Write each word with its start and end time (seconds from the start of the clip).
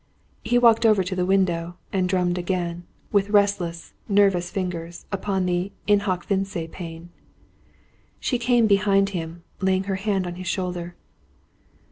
He 0.43 0.57
walked 0.57 0.83
over 0.83 1.03
to 1.03 1.15
the 1.15 1.27
window, 1.27 1.77
and 1.93 2.09
drummed 2.09 2.39
again, 2.39 2.85
with 3.11 3.29
restless, 3.29 3.93
nervous 4.09 4.49
fingers, 4.49 5.05
upon 5.11 5.45
the 5.45 5.71
In 5.85 5.99
hoc 5.99 6.25
vince 6.25 6.57
pane. 6.71 7.09
She 8.19 8.39
came 8.39 8.65
behind 8.65 9.09
him, 9.09 9.43
laying 9.59 9.83
her 9.83 9.97
hand 9.97 10.25
on 10.25 10.37
his 10.37 10.47
shoulder. 10.47 10.95